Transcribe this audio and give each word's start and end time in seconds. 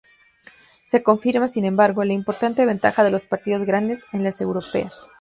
Se 0.87 1.03
confirma, 1.03 1.47
sin 1.47 1.63
embargo, 1.63 2.03
la 2.03 2.13
importante 2.13 2.65
ventaja 2.65 3.03
de 3.03 3.11
los 3.11 3.25
partidos 3.27 3.65
grandes 3.65 4.01
en 4.13 4.23
las 4.23 4.41
europeas. 4.41 5.09